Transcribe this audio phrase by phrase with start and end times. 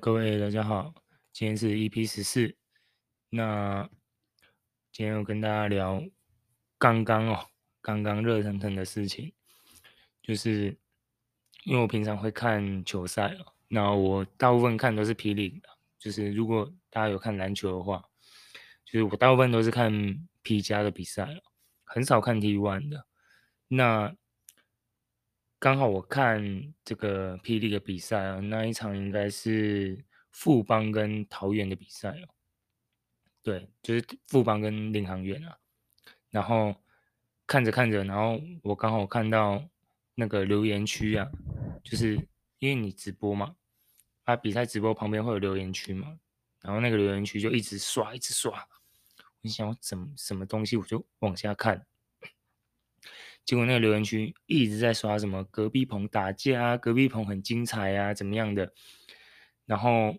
[0.00, 0.94] 各位大家好，
[1.32, 2.56] 今天是 EP 十四。
[3.30, 3.88] 那
[4.92, 6.00] 今天我跟大家聊
[6.78, 7.46] 刚刚哦，
[7.80, 9.32] 刚刚热腾腾的事情，
[10.22, 10.76] 就是
[11.64, 15.68] 因为我平常会看球赛哦，那我大部分看都是 P 零的，
[15.98, 18.04] 就是如果大家有看篮球的话，
[18.84, 19.92] 就是我大部分都是看
[20.42, 21.26] P 加的比赛，
[21.84, 23.04] 很少看 T one 的。
[23.66, 24.14] 那
[25.60, 32.28] 刚好我看这个霹雳的比赛啊，那一场应该是富邦跟桃园的比赛哦。
[33.42, 35.58] 对，就是富邦跟领航员啊。
[36.30, 36.76] 然后
[37.44, 39.68] 看着看着，然后我刚好看到
[40.14, 41.28] 那个留言区啊，
[41.82, 42.14] 就是
[42.60, 43.56] 因为你直播嘛，
[44.24, 46.20] 啊，比赛直播旁边会有留言区嘛，
[46.60, 48.68] 然后那个留言区就一直刷，一直刷。
[49.40, 51.84] 我想我怎么什么东西，我就往下看。
[53.48, 58.74] 结果那个留言区一直在刷什么隔壁棚打架啊，隔壁棚很精彩啊，怎么样的？
[59.64, 60.18] 然后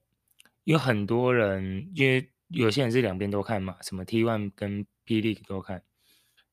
[0.64, 5.84] 有很多人，因为有些人是两边都看嘛，什么 T One 跟霹雳都看。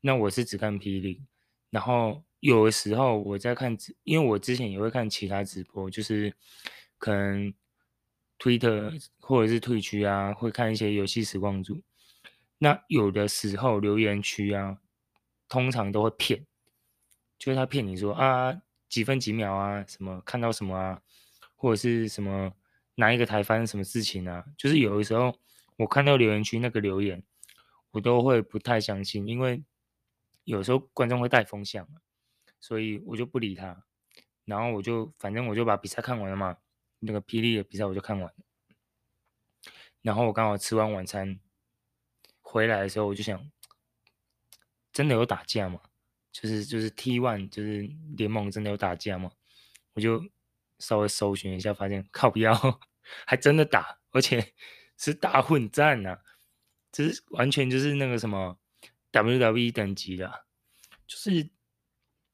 [0.02, 1.22] 那我是只看霹雳。
[1.70, 6.34] 然后有的时候我在看，因为我之前也会看其他直播，就是
[6.98, 7.54] 可能
[8.38, 11.82] Twitter 或者是退区啊，会看一些游戏实况组。
[12.58, 14.76] 那有的时候留言区啊，
[15.48, 16.44] 通常都会骗。
[17.38, 21.02] 就是他骗你说啊几分几秒啊什么看到什么啊，
[21.54, 22.52] 或者是什么
[22.94, 25.38] 哪一个台发生什么事情啊，就是有的时候
[25.76, 27.22] 我看到留言区那个留言，
[27.90, 29.62] 我都会不太相信，因为
[30.44, 31.86] 有时候观众会带风向，
[32.58, 33.84] 所以我就不理他，
[34.44, 36.56] 然后我就反正我就把比赛看完了嘛，
[37.00, 38.34] 那个霹雳的比赛我就看完了，
[40.00, 41.38] 然后我刚好吃完晚餐
[42.40, 43.50] 回来的时候，我就想，
[44.92, 45.80] 真的有打架吗？
[46.38, 49.30] 就是就是 T one 就是联盟真的有打架吗？
[49.94, 50.22] 我就
[50.78, 52.54] 稍微搜寻一下，发现靠腰
[53.26, 54.52] 还真的打，而且
[54.98, 56.18] 是大混战呐、啊，
[56.92, 58.58] 这是完全就是那个什么
[59.12, 60.44] WWE 等级的，
[61.06, 61.48] 就是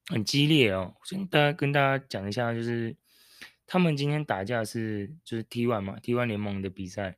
[0.07, 0.93] 很激烈哦。
[1.05, 2.93] 先大家跟大家讲一下，就是
[3.65, 7.17] 他们今天打架是就是 T one 嘛，T one 联盟的比赛，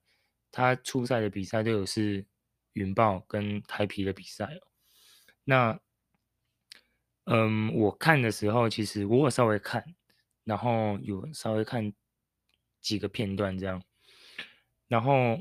[0.52, 2.28] 他初赛的比赛都有是
[2.74, 4.68] 云豹跟台皮的比赛哦，
[5.46, 5.80] 那。
[7.26, 9.84] 嗯，我看的时候，其实我有稍微看，
[10.44, 11.92] 然后有稍微看
[12.82, 13.82] 几个片段这样，
[14.88, 15.40] 然后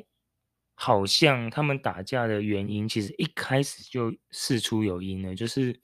[0.75, 5.79] 好像他们打架的原因，其实一开始就事出有因了，就是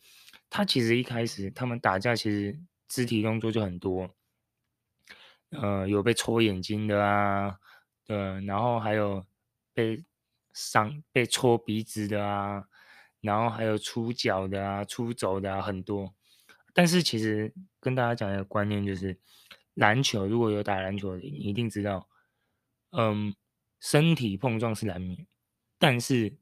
[0.49, 2.59] 他其实一开始他们打架，其实
[2.89, 4.09] 肢体动作就很多，
[5.51, 7.59] 呃，有被戳眼睛的啊，
[8.07, 8.17] 对，
[8.47, 9.27] 然后还有
[9.75, 10.03] 被
[10.55, 12.65] 伤、被戳鼻子的啊。
[13.21, 16.15] 然后还有出脚的啊，出走的啊，很多。
[16.73, 19.19] 但是其实跟大家讲一个观念，就是
[19.75, 22.09] 篮球如果有打篮球，你一定知道，
[22.93, 23.35] 嗯，
[23.81, 25.27] 身体碰撞是难免，
[25.79, 26.33] 但是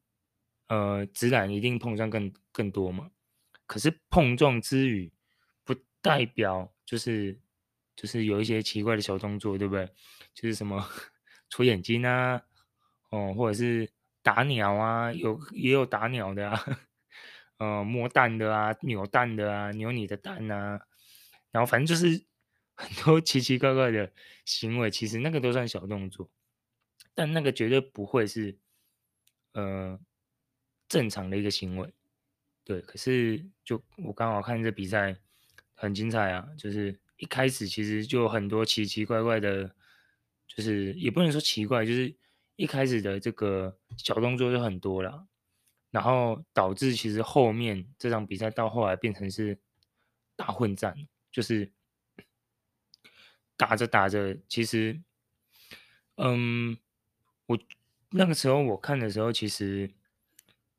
[0.69, 3.11] 呃，直男一定碰撞更更多嘛。
[3.67, 5.13] 可是碰撞之余，
[5.65, 7.41] 不代表就是
[7.97, 9.87] 就是有一些奇怪的小动作，对不对？
[10.35, 10.87] 就是什么
[11.51, 12.43] 戳眼睛啊，
[13.11, 13.91] 哦，或者是。
[14.29, 16.63] 打鸟啊，有也有打鸟的啊，
[17.57, 20.79] 呃，摸蛋的啊，扭蛋的啊，扭你的蛋啊，
[21.51, 22.23] 然后反正就是
[22.77, 24.13] 很多奇奇怪怪的
[24.45, 26.29] 行为，其实那个都算小动作，
[27.15, 28.59] 但那个绝对不会是
[29.55, 29.99] 呃
[30.91, 31.91] 正常的一个行为，
[32.65, 32.83] 对。
[32.83, 35.17] 可是就我刚好看这比赛
[35.73, 39.75] 很精彩啊，就是一开始其实就很多奇奇怪怪的，
[40.47, 42.15] 就是也不能说奇怪，就是。
[42.59, 45.29] 一开始的这个小动作就很多了，
[45.93, 49.57] 然后导致其实后面这场比赛到后来变成是
[50.35, 51.71] 大混战，就是
[53.57, 55.01] 打着打着，其实，
[56.17, 56.77] 嗯，
[57.47, 57.57] 我
[58.11, 59.89] 那个时候我看的时候，其实，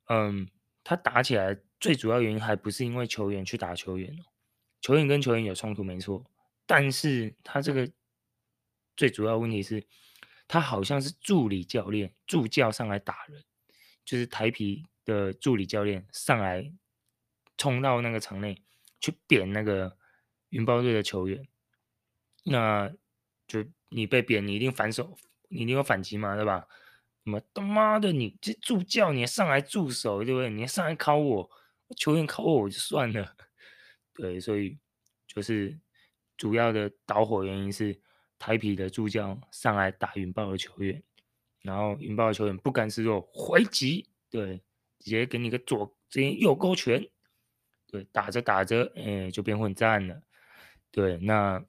[0.09, 0.49] 嗯，
[0.83, 4.25] 他打起来最主要原因还不是因为球员去打球员哦，
[4.81, 6.25] 球员跟球员有冲突没错，
[6.65, 7.89] 但是他这个
[8.97, 9.87] 最主要问题是。
[10.51, 13.43] 他好像是助理教练，助教上来打人，
[14.03, 16.73] 就是台啤的助理教练上来
[17.55, 18.63] 冲到那个场内
[18.99, 19.95] 去扁那个
[20.49, 21.47] 云豹队的球员，
[22.45, 22.91] 那
[23.47, 25.15] 就你被扁，你一定反手，
[25.49, 26.67] 你一定要反击嘛，对吧？
[27.25, 30.49] 什么他妈的，你这助教你还上来助手，对不对？
[30.49, 31.47] 你还上来考我，
[31.95, 33.35] 球员考我我就算了，
[34.15, 34.79] 对，所以
[35.27, 35.79] 就是
[36.35, 38.01] 主要的导火原因是。
[38.39, 41.03] 台啤的助教上来打云豹的球员，
[41.61, 44.63] 然后云豹的球员不甘示弱回击，对，
[44.97, 47.07] 直接给你个左，直接右勾拳，
[47.85, 50.23] 对，打着打着，哎，就变混战了，
[50.89, 51.63] 对，那，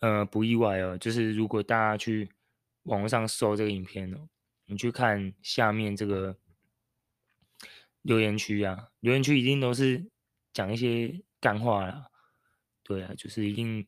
[0.00, 2.28] 呃，不意外哦，就是如果大家去
[2.82, 4.28] 网络上搜这个影片哦，
[4.66, 6.36] 你去看下面这个
[8.02, 10.10] 留言区啊，留言区一定都是
[10.52, 12.10] 讲一些干话啦，
[12.82, 13.86] 对啊，就是一定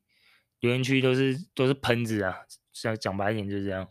[0.63, 3.89] 留言区都是都是喷子啊，讲讲白一点就是这样，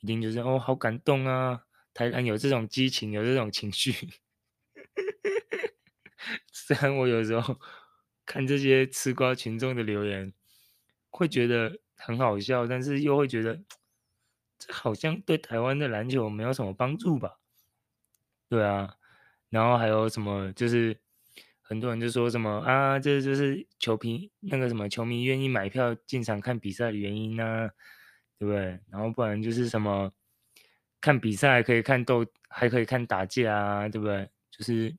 [0.00, 1.62] 一定就是哦，好感动啊，
[1.94, 3.92] 台湾有这种激情，有这种情绪。
[6.52, 7.58] 虽然我有时候
[8.26, 10.32] 看这些吃瓜群众的留言，
[11.08, 13.58] 会觉得很好笑，但是又会觉得
[14.58, 17.38] 这好像对台湾的篮球没有什么帮助吧？
[18.50, 18.96] 对啊，
[19.48, 20.98] 然后还有什么就是
[21.70, 27.70] 很多人就说什么啊，这就是球迷那个什么球迷愿意买票进场看比赛的原因呢？
[28.38, 28.78] 对不对？
[28.90, 30.12] 然后不然就是什么
[31.00, 34.28] 看比赛可以看斗，还可以看打架啊，对不对？
[34.50, 34.94] 就是。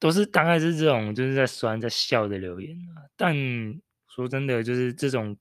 [0.00, 3.02] 都是大概是这种，就是在酸在笑的留言啊。
[3.16, 3.34] 但
[4.06, 5.36] 说真的，就是这种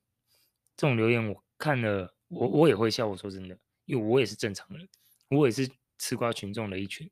[0.76, 3.06] 这种留言，我看了，我我也会笑。
[3.06, 4.90] 我说真的，因为我也是正常人，
[5.30, 5.70] 我也是
[6.00, 7.08] 吃瓜群众的一群。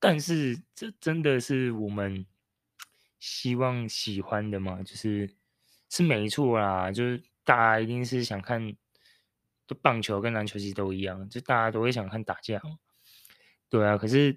[0.00, 2.26] 但是这真的是我们
[3.20, 4.82] 希望喜欢的吗？
[4.82, 5.32] 就是
[5.88, 8.74] 是没错啦，就是大家一定是想看，
[9.68, 12.60] 就棒球跟篮球其实都一样，就大家都会想看打架。
[13.68, 14.36] 对啊，可是。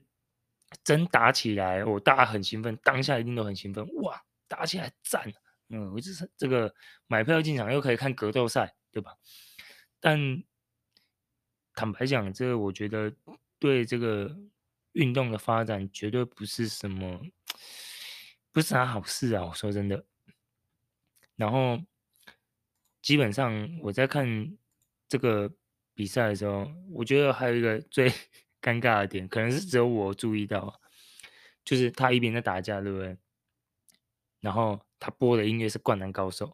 [0.84, 5.32] 真打起来，我大家很兴奋，当下一定都很兴奋，哇，打起来赞，
[5.70, 6.74] 嗯，我就是这个
[7.06, 9.16] 买票进场又可以看格斗赛，对吧？
[10.00, 10.44] 但
[11.76, 13.14] 坦白讲，这个我觉得
[13.60, 14.36] 对这个
[14.94, 17.22] 运动的发展绝对不是什么，
[18.52, 19.46] 不是啥好事啊！
[19.46, 20.06] 我说真的。
[21.36, 21.80] 然后
[23.02, 24.58] 基本上我在看
[25.08, 25.52] 这个
[25.94, 28.12] 比赛的时候，我觉得还有一个最。
[28.64, 30.80] 尴尬的点可能是只有我注意到，
[31.66, 33.18] 就是他一边在打架，对不对？
[34.40, 36.48] 然后他播的音乐是《灌篮高手》，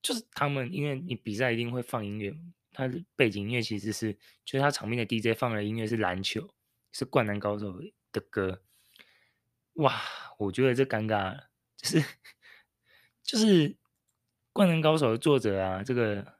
[0.00, 2.34] 就是他们因为你比赛一定会放音乐，
[2.72, 6.48] 他的背景音乐其实是，就是他场边的 DJ 放的音乐是篮球，
[6.94, 7.72] 是《灌篮高手》
[8.12, 8.62] 的歌。
[9.74, 10.00] 哇，
[10.38, 12.04] 我觉得这尴尬了，就是
[13.24, 13.70] 就是
[14.52, 16.38] 《灌篮高手》的作者啊，这个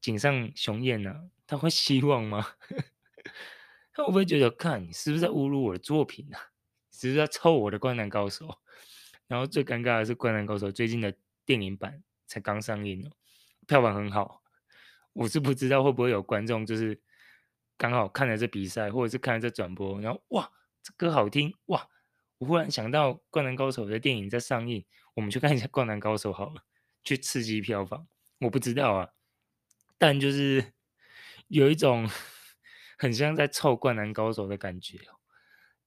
[0.00, 2.46] 井上雄彦啊，他会希望吗？
[3.92, 6.50] 他会不会觉得，看你是不是在侮辱我的作品呢、啊？
[6.92, 8.46] 是不是在臭我的《灌篮高手》？
[9.26, 11.12] 然后最尴尬的是，《灌篮高手》最近的
[11.44, 13.10] 电影版才刚上映哦，
[13.66, 14.44] 票房很好。
[15.14, 16.98] 我是不知道会不会有观众就是
[17.76, 20.50] 刚好看了这比赛，或者是看了这转播，然后哇，
[20.82, 21.88] 这歌好听哇！
[22.38, 24.84] 我忽然想到《灌篮高手》的电影在上映，
[25.14, 26.64] 我们去看一下《灌篮高手》好了，
[27.04, 28.06] 去刺激票房。
[28.40, 29.10] 我不知道啊，
[29.98, 30.72] 但就是
[31.48, 32.08] 有一种。
[32.98, 34.96] 很像在凑《灌篮高手》的感觉，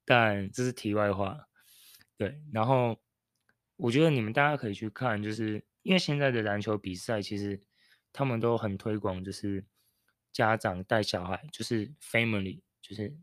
[0.04, 1.48] 但这是题外话。
[2.18, 3.00] 对，然后
[3.78, 7.62] 我觉得你们大家可以去看，就是因为现在的篮球比赛，其实
[8.12, 9.64] 他们都很推广，就是
[10.36, 13.16] 家长带小孩，就是 family，就是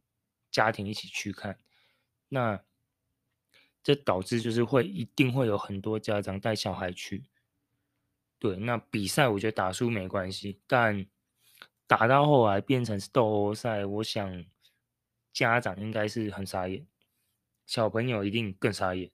[0.50, 1.59] 家庭一起去看。
[2.31, 2.59] 那
[3.82, 7.25] 这导致就是会一定会有很多家长带小孩去。
[8.38, 11.06] 对，那比赛我觉得打输没关系，但。
[11.85, 14.47] 打到后来变成是斗殴赛，我想
[15.31, 16.87] 家长应该是很傻眼，
[17.67, 19.11] 小朋友一定更傻眼。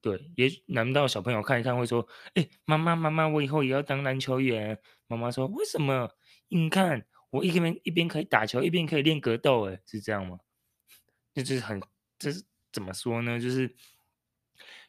[0.00, 6.10] 对，也难道小朋友看一看会说：“哎、妈妈妈妈，我以后也要当篮球员。”妈妈说：“为什么？
[6.48, 10.38] 你看我一边一边可以打球，一边可以练格斗，哎，是这样吗？”
[11.34, 11.82] 这就是很，
[12.18, 13.40] 这是怎么说呢？
[13.40, 13.74] 就是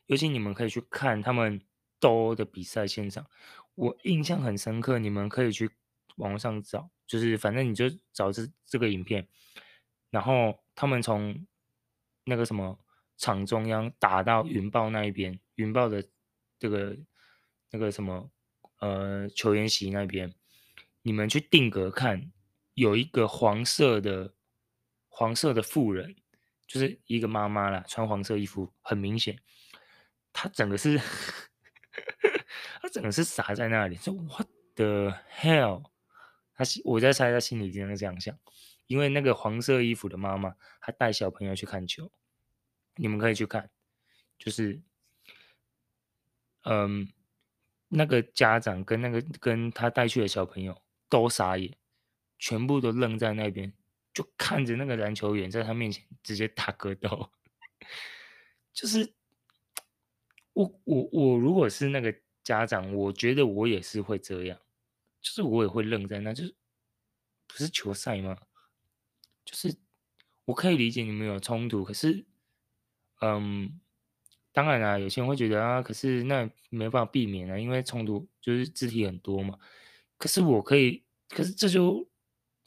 [0.05, 1.61] 尤其你们可以去看他们
[1.99, 3.25] 斗殴的比赛现场，
[3.73, 5.71] 我印象很深刻，你们可以去
[6.17, 6.89] 网上找。
[7.07, 9.27] 就是反正你就找这这个影片，
[10.09, 11.45] 然后他们从
[12.23, 12.79] 那个什么
[13.15, 16.03] 场中央打到云豹那一边，云豹的
[16.57, 16.97] 这个
[17.69, 18.31] 那个什么
[18.79, 20.33] 呃球员席那边，
[21.05, 22.31] 你们去定格看，
[22.73, 24.33] 有一个黄色的
[25.07, 26.15] 黄色的妇人，
[26.65, 29.39] 就是一个妈妈啦，穿黄色衣服，很明显，
[30.33, 30.99] 她整个是
[32.81, 35.91] 她整个是傻在那里，说 What the hell？
[36.55, 38.35] 他心，我在猜他心里真的这样想，
[38.87, 42.11] 因为那个黄色衣服的妈妈，她带小朋友去看球，
[42.95, 43.69] 你们可以去看，
[44.39, 44.81] 就是，
[46.63, 47.07] 嗯，
[47.89, 51.77] 那个家长跟那个跟他带去的小朋友都傻眼，
[52.37, 53.73] 全部都愣在那边，
[54.13, 57.31] 就看着那个篮球员在他面前直接打格斗，
[58.73, 59.13] 就是，
[60.53, 64.59] 我我我如果是那个家长，我觉得我也是会这样。
[65.21, 66.55] 就是我也会愣在那，就是
[67.47, 68.37] 不是球赛吗？
[69.43, 69.75] 就是
[70.45, 72.23] 我可以理解你们有冲突，可是，
[73.21, 73.79] 嗯，
[74.51, 79.57] 当然啦，有些人会觉得啊，可是那没办法避免啊，因为冲突就是肢体很多嘛。
[80.17, 82.09] 可是我可以，可是这就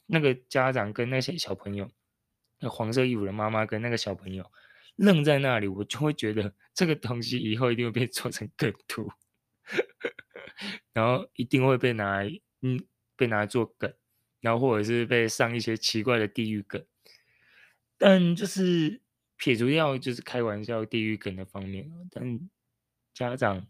[0.05, 1.89] 那个家长跟那些小朋友，
[2.59, 4.51] 那黄色衣服的妈妈跟那个小朋友
[4.95, 9.09] 愣在那里，我就会觉得这个东西以后一定会被做成梗图，
[10.93, 12.83] 然后一定会被拿来嗯
[13.15, 13.93] 被拿来做梗，
[14.41, 16.85] 然后或者是被上一些奇怪的地狱梗。
[17.97, 19.01] 但就是
[19.35, 22.49] 撇除掉就是开玩笑地狱梗的方面，但
[23.13, 23.67] 家长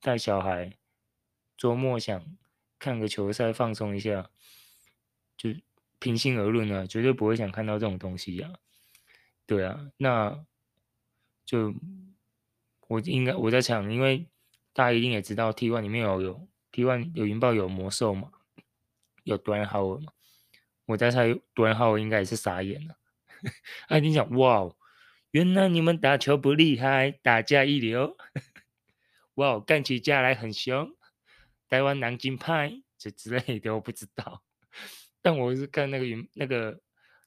[0.00, 0.76] 带小孩
[1.56, 2.24] 周末想
[2.78, 4.30] 看个球赛放松一下，
[5.36, 5.50] 就
[5.98, 8.52] 平心而论呢，绝对不会想看到这种东西呀。
[9.46, 10.44] 对啊，那
[11.44, 11.74] 就
[12.86, 14.28] 我应该我在想，因为
[14.72, 18.30] 大家一定也知道 T one 里面有有 T one 有云豹有魔兽嘛，
[19.24, 20.12] 有端号嘛，
[20.86, 22.98] 我在猜端号应该也是傻眼了。
[23.88, 24.76] 哎，你想哇哦，
[25.30, 28.16] 原来你们打球不厉害，打架一流，
[29.36, 30.94] 哇哦，干起架来很凶，
[31.68, 34.42] 台湾南京派这之类的，我不知道。
[35.20, 36.80] 但我是看那个云那个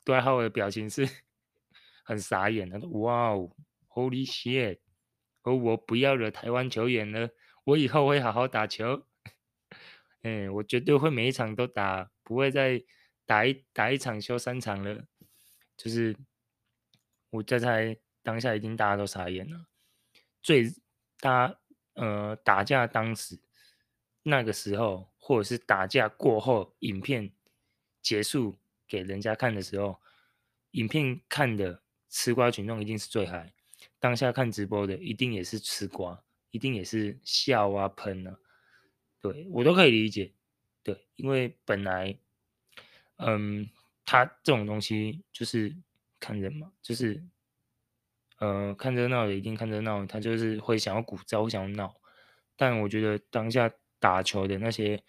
[0.04, 1.08] 杜爱浩的表情是
[2.04, 3.56] 很傻眼，他说哇哦
[3.90, 4.80] ，Holy shit，
[5.44, 7.30] 哦，我不要惹台湾球员了，
[7.66, 9.06] 我以后会好好打球。
[10.24, 12.84] 哎，我绝对会每一场都打，不会再
[13.26, 15.06] 打一打一场休三场了。
[15.76, 16.16] 就是
[17.32, 19.66] 我在猜，当下已经大家都傻眼了。
[20.42, 20.72] 最
[21.20, 21.56] 大
[21.94, 23.40] 呃打架当时
[24.24, 27.32] 那个时候，或者是打架过后，影片
[28.02, 30.00] 结束给人家看的时候，
[30.72, 33.54] 影片看的吃瓜群众一定是最嗨。
[34.00, 38.38] 当下看直播的一定也是吃瓜，一定也是笑啊喷啊。
[39.20, 40.34] 对，我都可以理解。
[40.84, 42.18] 对，因为本来
[43.18, 43.70] 嗯。
[44.04, 45.74] 他这种东西就是
[46.20, 47.24] 看人嘛，就是，
[48.40, 51.96] 呃，看热闹的一定看热闹，他就是会想要鼓噪，想要闹。
[52.58, 55.02] 但我觉得当下打球的那些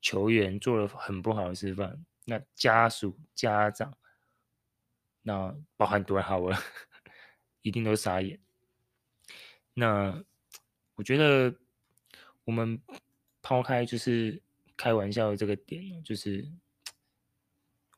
[0.00, 3.96] 球员做了很不好的示范，那家属、家长，
[5.22, 6.58] 那包含多好了，
[7.62, 8.40] 一定都傻眼。
[9.74, 10.24] 那
[10.96, 11.54] 我觉得
[12.44, 12.80] 我们
[13.40, 14.42] 抛开就是
[14.76, 16.50] 开玩笑的这个点，就是。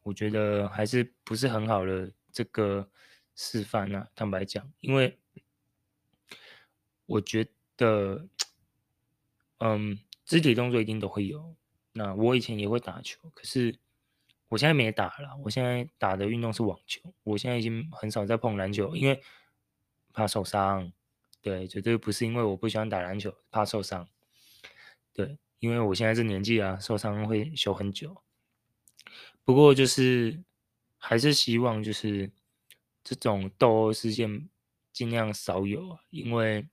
[0.02, 2.88] 我觉得还是不是很好的这个
[3.34, 5.18] 示范啊，坦白讲，因为
[7.06, 7.44] 我觉
[7.76, 8.28] 得，
[9.58, 11.56] 嗯，肢体动作一定都会有。
[11.92, 13.78] 那我以前也会打球，可是
[14.48, 15.34] 我现在没打了。
[15.44, 19.22] 我现在打的运动是网球，我现在已经很少在碰篮球，因为
[20.12, 20.92] 怕受伤。
[21.40, 24.08] 对，绝对不是因为我不喜欢打篮球，怕受伤。
[25.12, 28.20] 对，因为我现在这年纪啊，受伤会休很久。
[29.44, 30.42] 不过就是
[30.98, 32.30] 还是希望就是
[33.04, 34.48] 这种斗殴事件
[34.92, 36.66] 尽量少有啊，因为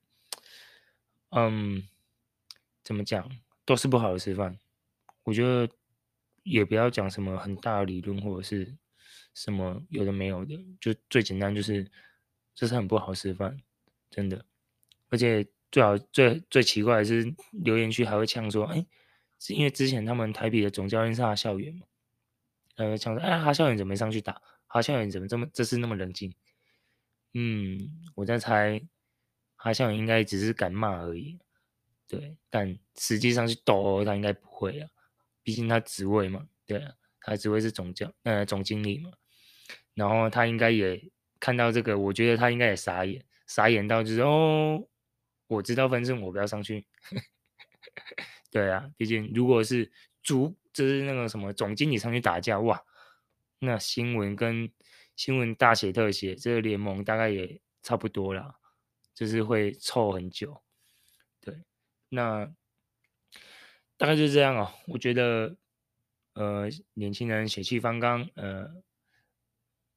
[1.30, 1.88] 嗯，
[2.84, 3.30] 怎么讲
[3.66, 4.58] 都是不好的示范。
[5.24, 5.70] 我觉得
[6.44, 8.76] 也不要讲什么很大的理论或者是
[9.34, 11.90] 什么有的没有的，就最简单就是
[12.54, 13.58] 这是很不好示范，
[14.10, 14.46] 真的。
[15.10, 18.86] 而且最好最最奇怪的是留言区还会呛说，哎，
[19.40, 21.88] 是因为之前他们台比的总教练是他校园嘛？
[22.76, 24.42] 呃，想说，哎，哈校园怎么没上去打？
[24.66, 26.34] 哈校园怎么这么这次那么冷静？
[27.36, 27.80] 嗯，
[28.16, 28.82] 我在猜，
[29.56, 31.40] 哈校园应该只是敢骂而已，
[32.08, 34.90] 对，但实际上去斗殴他应该不会啊，
[35.42, 39.12] 毕竟他职位嘛，对啊，他职位是总教，呃，总经理嘛，
[39.94, 44.88] 然后他应该也看到这个，我觉得他应该也傻眼，傻眼到就是哦，
[45.48, 46.86] 我知道分胜，我不要上去，
[48.52, 49.92] 对啊，毕竟如果是
[50.22, 50.56] 主。
[50.74, 52.84] 就是那个什么总经理上去打架哇，
[53.60, 54.68] 那新闻跟
[55.16, 58.56] 新闻大写特写，这个联盟大概也差不多了，
[59.14, 60.63] 就是会臭很久。
[62.14, 62.46] 那
[63.98, 64.72] 大概就是这样哦。
[64.88, 65.58] 我觉得，
[66.34, 68.84] 呃，年轻人血气方刚，呃，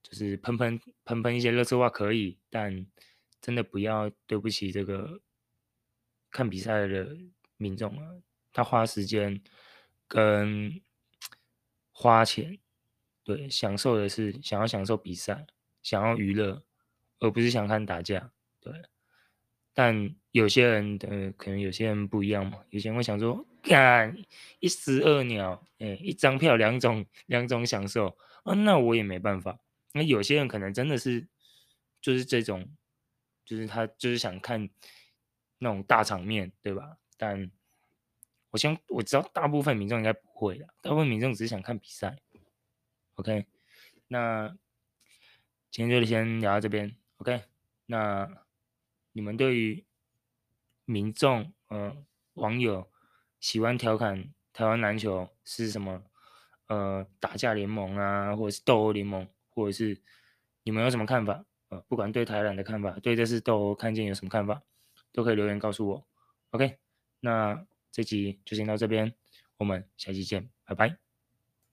[0.03, 2.87] 就是喷喷喷喷一些垃圾话可以，但
[3.41, 5.21] 真的不要对不起这个
[6.31, 7.17] 看比赛的
[7.57, 9.43] 民众啊，他花时间。
[10.09, 10.81] 跟
[11.91, 12.57] 花钱，
[13.25, 15.45] 对，享受的是想要享受比赛，
[15.83, 16.63] 想要娱乐，
[17.19, 18.31] 而不是想看打架，
[18.61, 18.73] 对。
[19.79, 24.17] 但有些人的可能有些人不一样嘛，有些人会想说，干
[24.59, 29.61] 一石二鸟，哎，一张票两种两种享受啊，那我也没办法。
[29.93, 31.29] 那有些人可能真的是
[32.01, 32.67] 就是这种，
[33.45, 34.71] 就是他就是想看
[35.59, 36.97] 那种大场面，对吧？
[37.19, 37.51] 但
[38.53, 42.17] 我想我知道大部分民众应该不会的，大部分民众只是想看比赛。
[43.17, 43.45] OK，
[44.09, 44.57] 那
[45.71, 46.97] 今天就先聊到这边。
[47.19, 47.43] OK，
[47.85, 48.46] 那
[49.17, 49.83] 你们对于
[50.85, 51.97] 民众呃
[52.35, 52.87] 网友
[53.41, 56.03] 喜欢调侃台湾篮球是什么
[56.67, 59.99] 呃打架联盟啊，或者是斗殴联盟，或者是
[60.65, 61.47] 你们有什么看法？
[61.71, 64.63] 呃，不管对台篮的看法，对这次斗殴看见有什么看法，
[65.13, 66.07] 都可以留言告诉我。
[66.51, 66.77] OK，
[67.21, 69.15] 那这集就先到这边，
[69.57, 71.06] 我们下期见，拜拜。